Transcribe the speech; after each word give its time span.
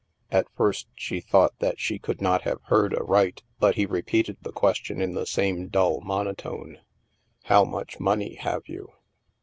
At 0.31 0.47
first 0.57 0.87
she 0.95 1.19
thought 1.19 1.59
that 1.59 1.79
she 1.79 1.99
could 1.99 2.21
not 2.23 2.41
have 2.41 2.59
heard 2.69 2.95
aright, 2.95 3.43
but 3.59 3.75
he 3.75 3.85
repeated 3.85 4.37
the 4.41 4.51
question 4.51 4.99
in 4.99 5.13
the 5.13 5.27
same 5.27 5.67
dull 5.67 6.01
monotone:" 6.03 6.79
How 7.43 7.63
much 7.63 7.99
money 7.99 8.33
have 8.33 8.63
you?'' 8.67 8.93